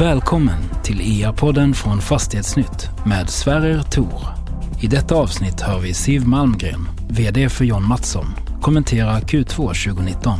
[0.00, 4.20] Välkommen till IA-podden från Fastighetsnytt med Sverrer Tor.
[4.82, 6.80] I detta avsnitt hör vi Siv Malmgren,
[7.10, 8.26] VD för John Mattsson,
[8.62, 10.38] kommentera Q2 2019.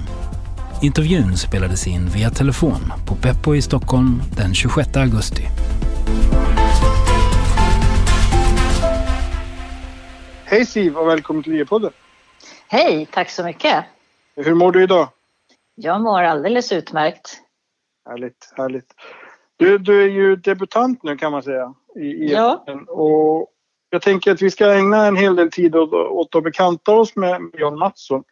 [0.83, 5.43] Intervjun spelades in via telefon på Beppo i Stockholm den 26 augusti.
[10.45, 11.93] Hej Siv och välkommen till IA-podden.
[12.69, 13.85] Hej, tack så mycket.
[14.37, 15.09] Hur mår du idag?
[15.75, 17.41] Jag mår alldeles utmärkt.
[18.09, 18.95] Härligt, härligt.
[19.59, 21.75] Du, du är ju debutant nu kan man säga.
[21.97, 22.65] I, Ja.
[22.89, 23.53] Och
[23.91, 27.17] jag tänker att vi ska ägna en hel del tid åt, åt att bekanta oss
[27.17, 28.25] med John Mattsson.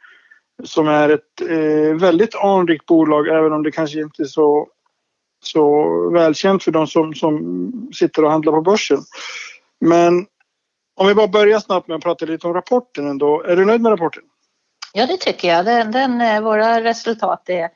[0.65, 4.69] Som är ett eh, väldigt anrikt bolag även om det kanske inte är så,
[5.45, 8.99] så välkänt för de som, som sitter och handlar på börsen.
[9.81, 10.27] Men
[10.97, 13.43] om vi bara börjar snabbt med att prata lite om rapporten ändå.
[13.43, 14.23] Är du nöjd med rapporten?
[14.93, 15.65] Ja, det tycker jag.
[15.65, 17.69] Den, den, eh, våra resultat är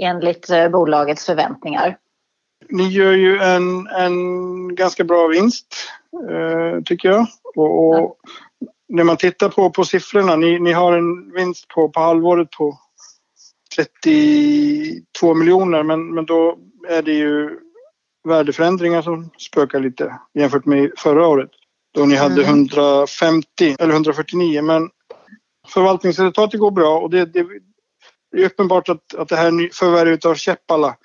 [0.00, 1.96] enligt eh, bolagets förväntningar.
[2.70, 5.66] Ni gör ju en, en ganska bra vinst,
[6.30, 7.26] eh, tycker jag.
[7.56, 8.16] Och, och
[8.88, 12.78] när man tittar på, på siffrorna, ni, ni har en vinst på, på halvåret på
[13.76, 17.58] 32 miljoner, men, men då är det ju
[18.28, 21.50] värdeförändringar som spökar lite jämfört med förra året.
[21.94, 22.68] Då ni hade Mm.
[22.68, 24.90] 150 eller 149, men
[25.68, 27.46] förvaltningsresultatet går bra och det, det,
[28.32, 30.96] det är uppenbart att, att det här förvärvet av Käppala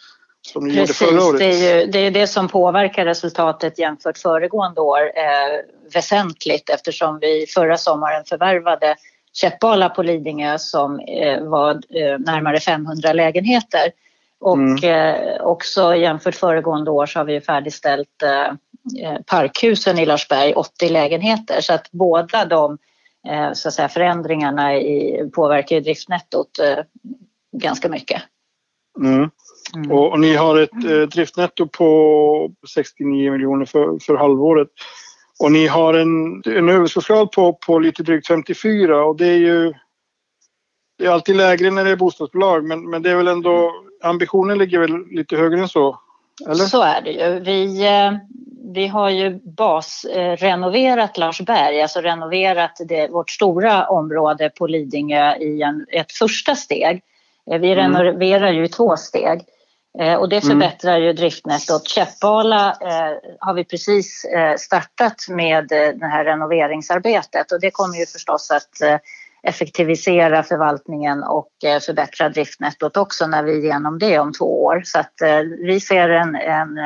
[0.46, 1.40] som ni gjorde Precis, förra året.
[1.40, 5.60] det är ju det, är det som påverkar resultatet jämfört föregående år eh,
[5.94, 8.96] väsentligt eftersom vi förra sommaren förvärvade
[9.34, 13.92] Käppala på Lidingö som eh, var eh, närmare 500 lägenheter.
[14.40, 14.84] Och Mm.
[14.84, 18.46] eh, också jämfört föregående år så har vi ju färdigställt eh,
[19.10, 21.62] eh, Parkhusen i Larsberg, 80 lägenheter.
[21.62, 22.78] Så att båda de
[23.54, 26.50] så att säga, förändringarna i, påverkar ju driftnettot
[27.52, 28.22] ganska mycket.
[29.00, 29.30] Mm.
[29.76, 29.92] Mm.
[29.92, 34.68] Och, och ni har ett eh, driftnetto på 69 miljoner för, för halvåret.
[35.40, 39.74] Och ni har en, en överskottsgrad på, på lite drygt 54 och det är ju
[40.98, 43.72] det är alltid lägre när det är bostadsbolag men, men det är väl ändå
[44.04, 46.00] ambitionen ligger väl lite högre än så?
[46.46, 46.56] Eller?
[46.56, 47.40] Så är det ju.
[47.40, 48.12] Vi, eh,
[48.74, 55.86] vi har ju basrenoverat Larsberg, alltså renoverat det, vårt stora område på Lidingö i en,
[55.90, 57.02] ett första steg.
[57.52, 57.94] Eh, Vi Mm.
[57.94, 59.42] renoverar ju i två steg.
[60.00, 60.50] Eh, Och det Mm.
[60.60, 61.88] förbättrar ju driftnettot.
[61.88, 67.98] Käppala eh, har vi precis eh, startat med eh, det här renoveringsarbetet och det kommer
[67.98, 68.98] ju förstås att eh,
[69.44, 74.82] effektivisera förvaltningen och eh, förbättra driftnettot också när vi är igenom det om två år.
[74.86, 76.78] Så att eh, vi ser en, en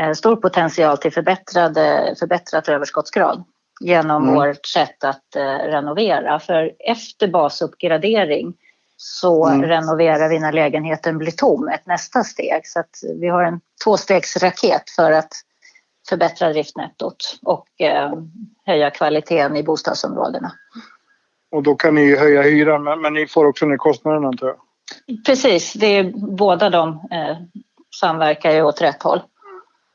[0.00, 1.74] eh, stor potential till förbättrad,
[2.18, 3.44] förbättrat överskottsgrad
[3.80, 4.34] genom Mm.
[4.34, 6.40] vårt sätt att renovera.
[6.40, 8.54] För efter basuppgradering
[8.96, 9.62] så Mm.
[9.62, 12.66] renoverar vi när lägenheten blir tom, ett nästa steg.
[12.66, 15.32] Så att vi har en tvåstegsraket för att
[16.08, 18.12] förbättra driftnettot och eh,
[18.66, 20.52] höja kvaliteten i bostadsområdena.
[21.50, 24.46] Och då kan ni ju höja hyran men, men ni får också ner kostnaderna antar
[24.46, 24.56] jag.
[25.26, 27.36] Precis, det är, båda de eh,
[28.00, 29.20] samverkar ju åt rätt håll.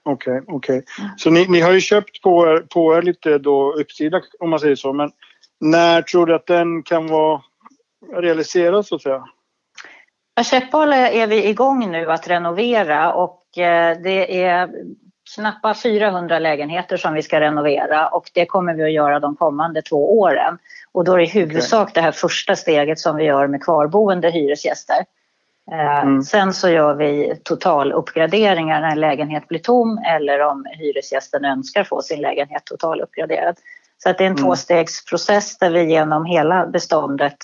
[0.04, 0.84] Okej, okej.
[1.18, 4.60] Så ni, ni har ju köpt på er, på er lite då uppsida om man
[4.60, 4.94] säger så.
[4.94, 5.12] Men
[5.60, 7.42] när tror du att den kan vara
[8.14, 9.24] realiserad så att säga?
[10.36, 14.70] Ja, Käppala är vi igång nu att renovera och eh, det är
[15.36, 19.82] knappt 400 lägenheter som vi ska renovera och det kommer vi att göra de kommande
[19.82, 20.58] två åren.
[20.92, 24.30] Och då är det i huvudsak det här första steget som vi gör med kvarboende
[24.30, 25.06] hyresgäster.
[25.72, 26.22] Eh, Mm.
[26.24, 32.02] Sen så gör vi totaluppgraderingar när en lägenhet blir tom eller om hyresgästen önskar få
[32.02, 33.56] sin lägenhet totaluppgraderad.
[33.98, 34.44] Så att det är en Mm.
[34.44, 37.38] tvåstegsprocess där vi genom hela beståndet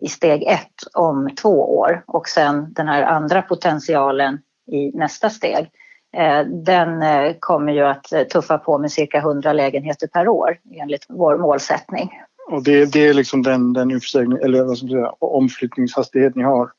[0.00, 4.38] i steg ett om två år och sen den här andra potentialen
[4.72, 5.70] i nästa steg.
[6.16, 10.58] Eh, Den eh, kommer ju att eh, tuffa på med cirka 100 lägenheter per år
[10.80, 12.10] enligt vår målsättning.
[12.50, 16.70] Och det, det är liksom den, den eller vad ska man säga, omflyttningshastighet ni har.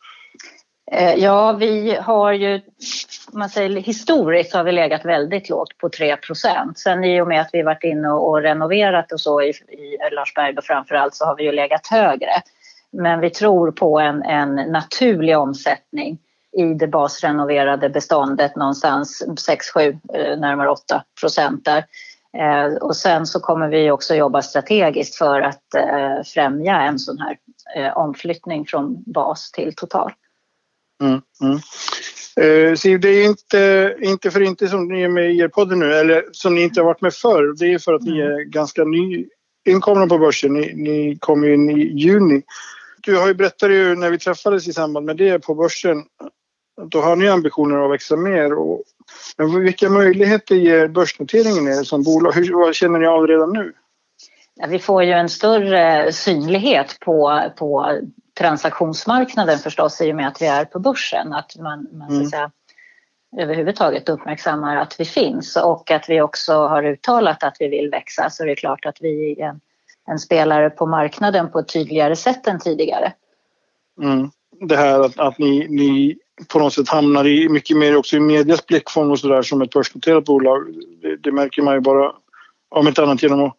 [1.17, 2.61] Ja, vi har ju,
[3.31, 7.49] man säger historiskt har vi legat väldigt lågt på 3% Sen i och med att
[7.53, 11.43] vi varit inne och renoverat och så i, i Larsberg framför allt så har vi
[11.43, 12.31] ju legat högre.
[13.01, 16.19] Men vi tror på en, en naturlig omsättning
[16.57, 19.23] i det basrenoverade beståndet någonstans
[19.75, 21.85] 6-7, eh, närmare 8 procent där.
[22.37, 27.17] Eh, Och sen så kommer vi också jobba strategiskt för att eh, främja en sån
[27.19, 27.37] här
[27.95, 30.11] omflyttning från bas till total.
[31.03, 31.59] Mm, mm.
[32.41, 35.79] Eh, Siv, det är inte, inte för inte som ni är med i er podden
[35.79, 37.55] nu, eller som ni inte har varit med förr.
[37.59, 39.25] Det är för att ni är ganska ny
[39.65, 40.53] inkomna på börsen.
[40.53, 42.41] Ni, ni kom in i juni.
[43.07, 46.03] Du har ju berättat ju när vi träffades i samband med det på börsen.
[46.89, 48.83] Då har ni ambitioner att växa mer och
[49.37, 52.31] Men vilka möjligheter ger börsnoteringen er som bolag?
[52.31, 53.73] Hur, vad känner ni av redan nu?
[54.55, 57.99] Ja, vi får ju en större synlighet på, på
[58.39, 61.33] transaktionsmarknaden förstås i och med att vi är på börsen.
[61.33, 62.25] Att man, man mm.
[62.25, 62.51] säga,
[63.37, 68.29] överhuvudtaget uppmärksammar att vi finns och att vi också har uttalat att vi vill växa
[68.29, 69.59] så det är klart att vi är en,
[70.07, 73.13] en spelare på marknaden på ett tydligare sätt än tidigare.
[74.01, 74.29] Mm.
[74.59, 76.17] Det här att, att ni, ni
[76.47, 79.71] på något sätt hamnar i mycket mer också i medias blickfång och sådär som ett
[79.71, 80.67] börsnoterat bolag.
[81.01, 82.11] Det, det, märker man ju bara
[82.69, 83.55] om inte annat genom att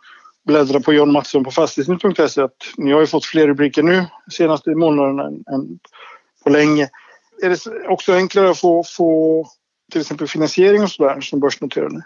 [0.47, 4.71] bläddra på John Mattsson på fastighetsnytt.se att ni har ju fått fler rubriker nu senaste
[4.71, 5.79] månaderna än, än
[6.45, 6.89] på länge.
[7.43, 9.47] Är det också enklare att få, få
[9.93, 12.03] till exempel finansiering och sådär som börsnoterade?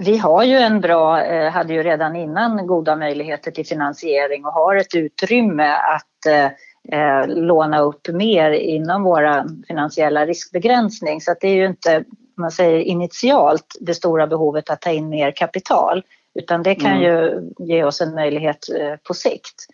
[0.00, 4.52] Vi har ju en bra, eh, hade ju redan innan goda möjligheter till finansiering och
[4.52, 6.50] har ett utrymme att eh,
[6.98, 11.20] eh, låna upp mer inom våra finansiella riskbegränsning.
[11.20, 12.04] Så att det är ju inte,
[12.36, 16.02] man säger initialt, det stora behovet att ta in mer kapital.
[16.34, 17.02] Utan det kan mm.
[17.02, 19.66] ju ge oss en möjlighet eh, på sikt.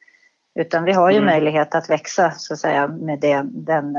[0.59, 1.27] Utan vi har ju mm.
[1.27, 3.93] möjlighet att växa så att säga med det, den,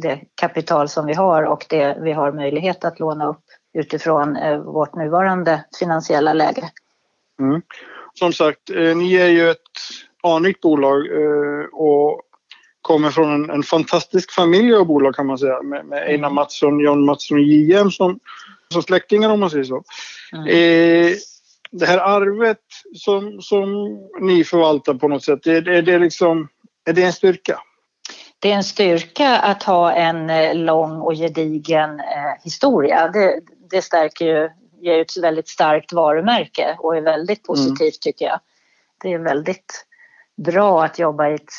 [0.00, 4.58] det kapital som vi har och det vi har möjlighet att låna upp utifrån eh,
[4.58, 6.70] vårt nuvarande finansiella läge.
[7.40, 7.62] Mm.
[8.14, 9.58] Som sagt, eh, ni är ju ett
[10.22, 11.06] anrikt bolag
[11.72, 12.22] och
[12.84, 16.34] kommer från en, en, fantastisk familj av bolag kan man säga med, med Einar mm.
[16.34, 18.20] Mattsson, John Mattsson och JM som,
[18.72, 19.82] som släktingar om man säger så.
[20.32, 20.46] Mm.
[20.46, 21.16] Eh,
[21.70, 22.58] det här arvet
[22.94, 23.68] som, som
[24.20, 26.48] ni förvaltar på något sätt, är, är, det liksom,
[26.84, 27.60] är det en styrka?
[28.38, 33.08] Det är en styrka att ha en eh, lång och gedigen eh, historia.
[33.08, 33.40] Det,
[33.70, 34.50] det stärker ju,
[34.80, 37.92] ger ett väldigt starkt varumärke och är väldigt positivt mm.
[38.00, 38.40] tycker jag.
[39.02, 39.86] Det är väldigt
[40.36, 41.52] bra att jobba i ett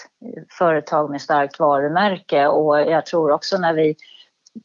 [0.50, 3.96] företag med starkt varumärke och jag tror också när vi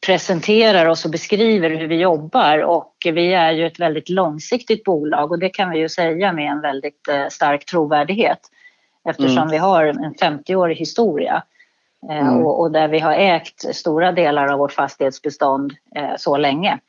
[0.05, 5.31] presenterar oss och beskriver hur vi jobbar och vi är ju ett väldigt långsiktigt bolag
[5.31, 8.39] och det kan vi ju säga med en väldigt eh, stark trovärdighet
[9.09, 9.49] eftersom mm.
[9.49, 11.43] vi har en 50-årig historia
[12.09, 12.45] eh, mm.
[12.45, 16.79] och, och, där vi har ägt stora delar av vårt fastighetsbestånd eh, så länge.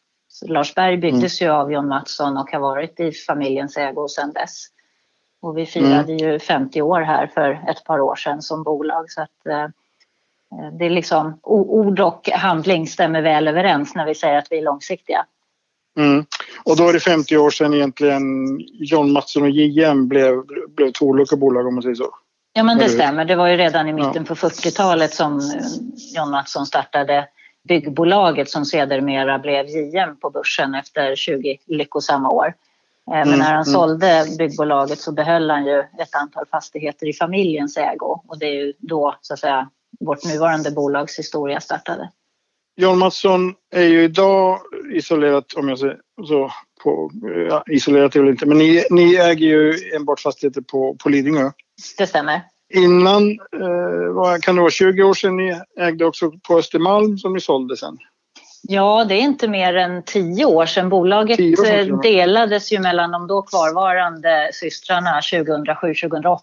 [0.46, 1.50] Larsberg byggdes mm.
[1.50, 4.66] ju av John Mattsson och har varit i familjens ägo sedan dess.
[5.40, 6.16] Och vi firade mm.
[6.16, 9.70] ju 50 år här för ett par år sedan som bolag så att
[10.52, 14.58] Eh, det är liksom, ord och handling stämmer väl överens när vi säger att vi
[14.58, 15.26] är långsiktiga.
[15.98, 16.24] Mm.
[16.64, 18.22] Och då är det 50 år sedan egentligen
[18.72, 20.42] John Mattsson och JM blev,
[20.76, 22.10] blev två olika bolag om man säger så?
[22.52, 23.24] Ja men det stämmer.
[23.24, 24.24] Det var ju redan i mitten ja.
[24.24, 25.44] på 40-talet som eh,
[26.16, 27.28] John Mattsson startade
[27.68, 32.46] byggbolaget som sedermera blev JM på börsen efter 20 lyckosamma år.
[32.46, 32.52] Eh,
[33.12, 33.64] men mm, när han mm.
[33.64, 38.54] sålde byggbolaget så behöll han ju ett antal fastigheter i familjens ägo och det är
[38.54, 39.70] ju då så att säga
[40.00, 42.10] vårt nuvarande bolags historia startade.
[42.74, 44.58] Jan Mattsson är ju idag
[44.92, 45.98] isolerat, om jag säger
[46.28, 46.50] så,
[46.82, 47.10] på,
[47.48, 51.50] ja, isolerat är väl inte, men ni, ni äger ju enbart fastigheter på, på Lidingö.
[51.98, 52.40] Det stämmer.
[52.74, 57.32] Innan, eh, vad kan det vara, 20 år sedan ni ägde också på Östermalm som
[57.32, 57.98] ni sålde sen?
[58.62, 60.88] Ja, det är inte mer än tio år sedan.
[60.88, 66.38] Bolaget år delades ju mellan de då kvarvarande systrarna 2007-2008.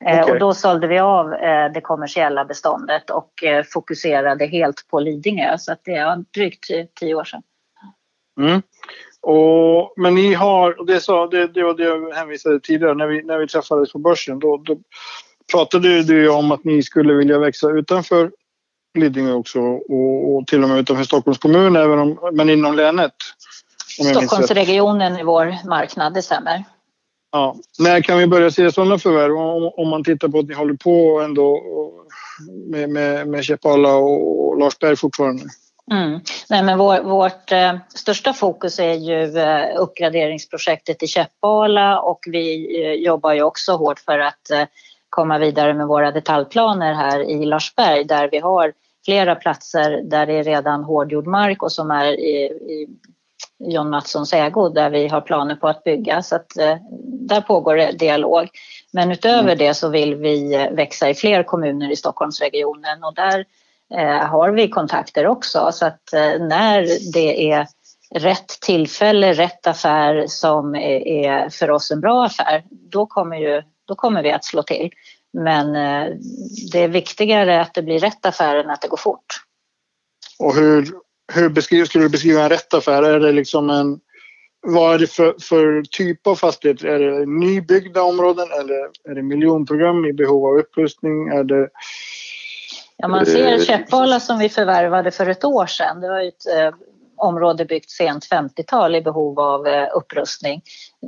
[0.00, 0.22] Okay.
[0.22, 5.58] Och då sålde vi av eh, det kommersiella beståndet och eh, fokuserade helt på Lidingö.
[5.58, 6.66] Så det är drygt
[7.00, 7.42] tio år sedan.
[8.40, 8.62] Mm.
[9.22, 13.22] Och, men ni har, det, sa, det, det var det jag hänvisade tidigare, när vi,
[13.22, 14.76] när vi träffades på börsen, då, då
[15.52, 18.30] pratade du om att ni skulle vilja växa utanför
[18.98, 23.14] Lidingö också och, och till och med utanför Stockholms kommun, även om, men inom länet.
[24.10, 26.64] Stockholmsregionen är vår marknad, det stämmer.
[27.32, 27.56] Ja.
[27.78, 29.36] När kan vi börja se sådana förvärv?
[29.36, 31.62] Om, om man tittar på att ni håller på ändå
[32.70, 35.44] med, med, med Chepala och Larsberg fortfarande.
[35.92, 36.20] Mm.
[36.48, 42.82] Nej, men vår, vårt eh, största fokus är ju eh, uppgraderingsprojektet i Käppala och vi
[42.84, 44.64] eh, jobbar ju också hårt för att eh,
[45.12, 48.72] komma vidare med våra detaljplaner här i Larsberg där vi har
[49.04, 52.88] flera platser där det är redan hårdgjord mark och som är i, i
[53.58, 56.22] John Mattssons ägo där vi har planer på att bygga.
[56.22, 58.48] Så att, eh, där pågår det dialog.
[58.92, 59.58] Men utöver mm.
[59.58, 63.44] det så vill vi eh, växa i fler kommuner i Stockholmsregionen och där
[63.94, 65.70] eh, har vi kontakter också.
[65.72, 67.66] Så att eh, när det är
[68.14, 73.62] rätt tillfälle, rätt affär som är, är, för oss en bra affär, då kommer, ju,
[73.92, 74.90] då kommer vi att slå till.
[75.32, 76.14] Men eh,
[76.72, 79.26] det är viktigare att det blir rätt affär än att det går fort.
[80.38, 80.88] Och hur,
[81.32, 83.02] hur beskriver, skulle du beskriva en rätt affär?
[83.02, 84.00] Är det liksom en,
[84.60, 86.88] vad är det för, för typ av fastigheter?
[86.88, 91.28] Är det nybyggda områden eller är det miljonprogram i behov av upprustning?
[91.28, 91.68] Är det,
[92.96, 96.00] ja, man ser eh, Käppala som vi förvärvade för ett år sedan.
[96.00, 96.74] Det var ett eh,
[97.16, 100.62] område byggt sent 50-tal i behov av eh, upprustning.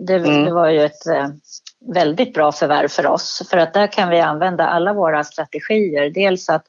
[0.07, 0.45] Det, mm.
[0.45, 1.29] det, var ju ett eh,
[1.93, 6.11] väldigt bra förvärv för oss för att där kan vi använda alla våra strategier.
[6.11, 6.64] Dels att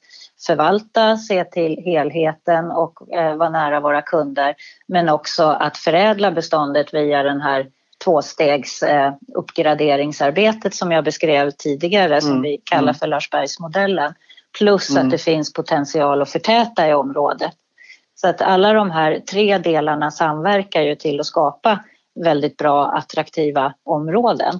[0.48, 4.56] förvalta, se till helheten och eh, vara nära våra kunder
[4.88, 7.68] men också att förädla beståndet via den här
[8.04, 12.42] tvåstegs eh, uppgraderingsarbetet som jag beskrev tidigare som mm.
[12.42, 12.96] vi kallar mm.
[12.96, 14.14] för Larsbergsmodellen.
[14.58, 15.06] Plus mm.
[15.06, 17.52] att det finns potential att förtäta i området.
[18.16, 21.80] Så att alla de här tre delarna samverkar ju till att skapa
[22.24, 24.60] väldigt bra attraktiva områden.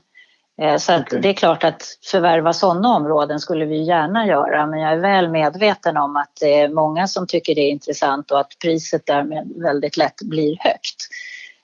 [0.62, 1.20] Eh, så okay.
[1.20, 5.30] det är klart att förvärva sådana områden skulle vi gärna göra men jag är väl
[5.30, 9.54] medveten om att det är många som tycker det är intressant och att priset därmed
[9.56, 11.08] väldigt lätt blir högt.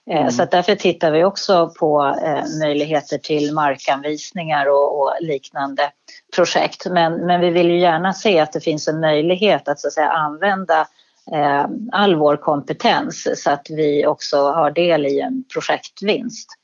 [0.09, 0.31] Eh, mm.
[0.31, 5.91] Så därför tittar vi också på eh, möjligheter till markanvisningar och, och, liknande
[6.35, 6.85] projekt.
[6.89, 9.93] Men, men vi vill ju gärna se att det finns en möjlighet att, så att
[9.93, 10.87] säga, använda
[11.31, 16.60] eh, all vår kompetens så att vi också har del i en projektvinst.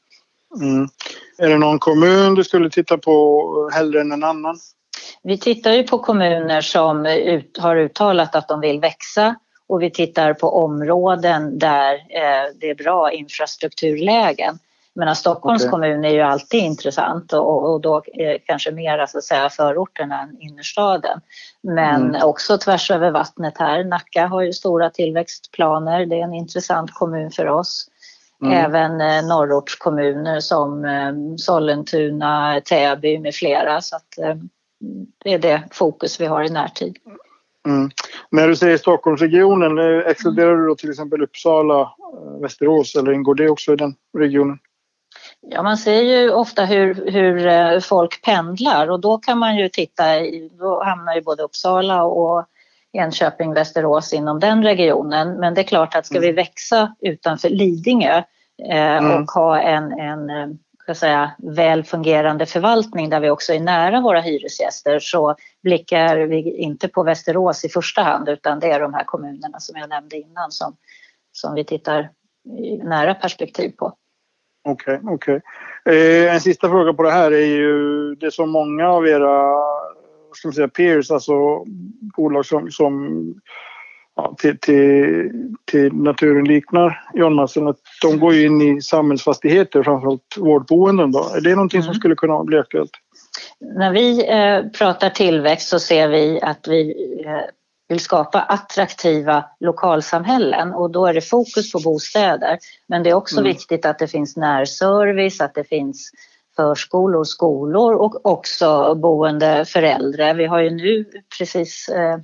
[0.55, 0.87] Mm.
[1.37, 4.59] Är det någon kommun du skulle titta på hellre än en annan?
[5.23, 9.35] Vi tittar ju på kommuner som ut, har uttalat att de vill växa
[9.67, 14.59] och vi tittar på områden där eh, det är bra infrastrukturlägen.
[14.97, 15.71] Men Stockholms okay.
[15.71, 20.21] kommun är ju alltid intressant och, och då eh, kanske mer så att säga, förorterna
[20.21, 21.21] än innerstaden.
[21.63, 22.23] Men mm.
[22.23, 23.83] också tvärs över vattnet här.
[23.83, 26.05] Nacka har ju stora tillväxtplaner.
[26.05, 27.87] Det är en intressant kommun för oss.
[28.43, 28.53] Mm.
[28.53, 33.81] Även eh, norrortskommuner som eh, Sollentuna, Täby med flera.
[33.81, 34.35] Så att, eh,
[35.23, 36.97] det är det fokus vi har i närtid.
[37.67, 37.89] Mm.
[38.31, 43.35] När du säger Stockholmsregionen, eh, exkluderar du då till exempel Uppsala, eh, Västerås eller ingår
[43.35, 44.59] det också i den regionen?
[45.41, 49.69] Ja, man ser ju ofta hur, hur eh, folk pendlar och då kan man ju
[49.69, 50.03] titta,
[50.59, 52.45] då hamnar ju både Uppsala och
[52.93, 55.39] Enköping, Västerås inom den regionen.
[55.39, 56.35] Men det är klart att ska vi mm.
[56.35, 58.23] växa utanför Lidingö
[58.71, 59.23] eh, mm.
[59.23, 64.21] och ha en, en ska säga, väl fungerande förvaltning där vi också är nära våra
[64.21, 69.03] hyresgäster så blickar vi inte på Västerås i första hand utan det är de här
[69.03, 70.75] kommunerna som jag nämnde innan som,
[71.31, 72.09] som vi tittar
[72.59, 73.93] i nära perspektiv på.
[74.63, 75.41] Okej, okay, okej.
[75.85, 76.25] Okay.
[76.25, 79.59] Eh, en sista fråga på det här är ju det som många av era
[80.33, 81.63] ska man säga, peers, alltså
[82.17, 83.33] bolag som, som
[84.15, 85.31] ja, till, till,
[85.71, 91.11] till naturen liknar John Mattsson, att de går ju in i samhällsfastigheter, framförallt vårdboenden.
[91.11, 91.19] Då.
[91.35, 91.85] Är det någonting mm.
[91.85, 92.91] som skulle kunna bli aktuellt?
[93.59, 96.91] När vi eh, pratar tillväxt så ser vi att vi
[97.25, 97.41] eh,
[97.89, 102.57] vill skapa attraktiva lokalsamhällen och då är det fokus på bostäder.
[102.87, 103.51] Men det är också mm.
[103.51, 106.11] viktigt att det finns närservice, att det finns
[106.57, 110.33] förskolor, skolor och också boende för äldre.
[110.33, 111.05] Vi har ju nu
[111.37, 112.17] precis eh,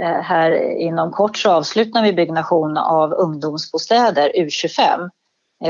[0.00, 5.10] Eh, här inom kort så avslutar vi byggnation av ungdomsbostäder, U25.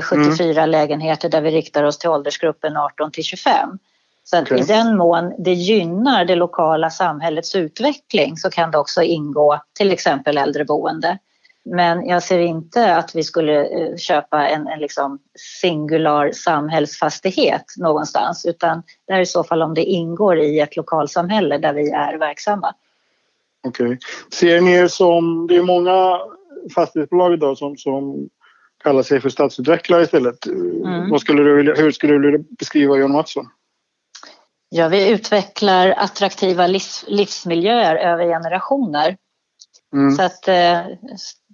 [0.02, 0.70] 74 mm.
[0.70, 3.78] lägenheter där vi riktar oss till åldersgruppen 18 till 25.
[4.24, 4.58] Så att okay.
[4.58, 9.92] i den mån det gynnar det lokala samhällets utveckling så kan det också ingå till
[9.92, 11.18] exempel äldreboende.
[11.68, 15.18] Men jag ser inte att vi skulle eh, köpa en, en liksom
[15.60, 21.58] singular samhällsfastighet någonstans utan det är i så fall om det ingår i ett lokalsamhälle
[21.58, 22.74] där vi är verksamma.
[23.66, 23.86] Okej.
[23.86, 23.98] Okay.
[24.32, 26.18] Ser ni er som, det är många
[26.74, 28.28] fastighetsbolag idag som, som
[28.84, 30.46] kallar sig för stadsutvecklare istället.
[30.46, 31.10] Mm.
[31.10, 33.48] Vad skulle du vilja, hur skulle du vilja beskriva John Mattsson?
[34.68, 39.16] Ja, vi utvecklar attraktiva livs, livsmiljöer över generationer.
[39.92, 40.10] Mm.
[40.10, 40.80] Så att eh,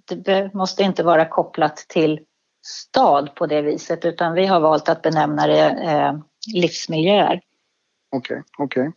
[0.07, 2.19] det måste inte vara kopplat till
[2.65, 6.13] stad på det viset utan vi har valt att benämna det eh,
[6.53, 7.41] livsmiljöer.
[8.15, 8.81] Okej, okay, okej.
[8.81, 8.91] Okay.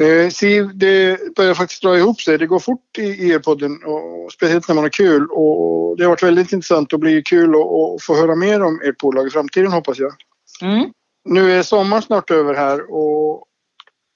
[0.00, 2.38] Eh, Siv, det börjar faktiskt dra ihop sig.
[2.38, 5.26] Det går fort i er podden och speciellt när man har kul.
[5.30, 8.98] Och det har varit väldigt intressant och blir kul att få höra mer om ert
[8.98, 10.12] bolag i framtiden hoppas jag.
[10.62, 10.92] Mm.
[11.24, 13.44] Nu är sommaren snart över här och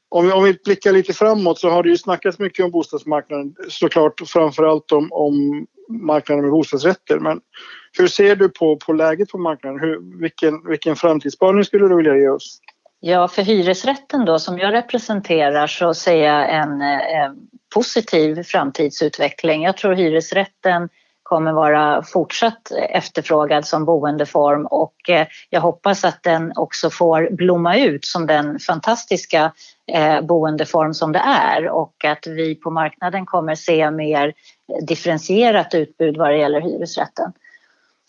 [0.08, 3.54] om vi, om vi blickar lite framåt så har det ju snackats mycket om bostadsmarknaden
[3.68, 5.66] såklart framförallt om, om
[6.00, 7.18] marknaden med bostadsrätter.
[7.18, 7.40] Men
[7.98, 9.80] hur ser du på, på läget på marknaden?
[9.80, 12.60] Hur, vilken, vilken framtidsspaning skulle du vilja ge oss?
[13.00, 17.32] Ja, för hyresrätten då som jag representerar så ser jag en eh,
[17.74, 19.62] positiv framtidsutveckling.
[19.62, 20.88] Jag tror hyresrätten
[21.22, 27.78] kommer vara fortsatt efterfrågad som boendeform och eh, jag hoppas att den också får blomma
[27.78, 29.52] ut som den fantastiska
[29.94, 34.34] Eh, boendeform som det är och att vi på marknaden kommer se mer
[34.86, 37.32] differentierat utbud vad det gäller hyresrätten.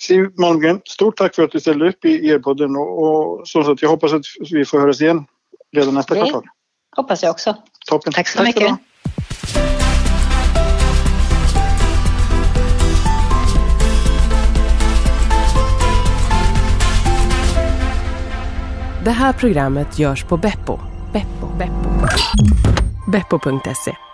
[0.02, 3.90] Siw Malmgren, stort tack för att du ställde upp i e-podden och, som sagt, jag
[3.90, 4.22] hoppas att
[4.52, 5.25] vi får höras igen
[5.72, 6.44] redan nästa kvartal.
[6.96, 7.56] hoppas jag också.
[7.90, 8.13] Toppen.
[8.13, 8.78] Tack så tack mycket.
[19.06, 21.48] Det här programmet görs på Beppo Beppo.
[21.55, 21.89] Beppo.
[23.05, 24.12] Beppo.se